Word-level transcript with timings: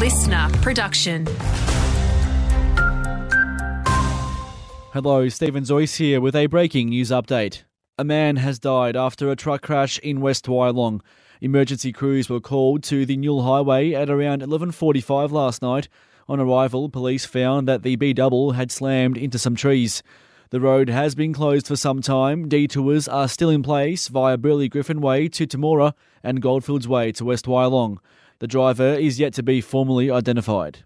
listener 0.00 0.48
production. 0.62 1.26
Hello, 4.94 5.28
Stephen 5.28 5.62
Zoyce 5.62 5.98
here 5.98 6.22
with 6.22 6.34
a 6.34 6.46
breaking 6.46 6.88
news 6.88 7.10
update. 7.10 7.64
A 7.98 8.04
man 8.04 8.36
has 8.36 8.58
died 8.58 8.96
after 8.96 9.30
a 9.30 9.36
truck 9.36 9.60
crash 9.60 9.98
in 9.98 10.22
West 10.22 10.46
Wyalong. 10.46 11.02
Emergency 11.42 11.92
crews 11.92 12.30
were 12.30 12.40
called 12.40 12.82
to 12.84 13.04
the 13.04 13.18
Newell 13.18 13.42
Highway 13.42 13.92
at 13.92 14.08
around 14.08 14.40
11:45 14.40 15.32
last 15.32 15.60
night. 15.60 15.86
On 16.30 16.40
arrival, 16.40 16.88
police 16.88 17.26
found 17.26 17.68
that 17.68 17.82
the 17.82 17.96
B 17.96 18.14
double 18.14 18.52
had 18.52 18.72
slammed 18.72 19.18
into 19.18 19.38
some 19.38 19.54
trees. 19.54 20.02
The 20.50 20.60
road 20.60 20.88
has 20.88 21.14
been 21.14 21.32
closed 21.32 21.68
for 21.68 21.76
some 21.76 22.02
time. 22.02 22.48
Detours 22.48 23.06
are 23.06 23.28
still 23.28 23.50
in 23.50 23.62
place 23.62 24.08
via 24.08 24.36
Burley 24.36 24.68
Griffin 24.68 25.00
Way 25.00 25.28
to 25.28 25.46
Temora 25.46 25.92
and 26.24 26.42
Goldfields 26.42 26.88
Way 26.88 27.12
to 27.12 27.24
West 27.24 27.46
Wyalong. 27.46 27.98
The 28.40 28.48
driver 28.48 28.94
is 28.94 29.20
yet 29.20 29.32
to 29.34 29.44
be 29.44 29.60
formally 29.60 30.10
identified. 30.10 30.80